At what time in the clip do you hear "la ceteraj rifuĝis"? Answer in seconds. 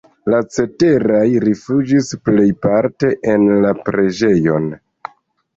0.33-2.09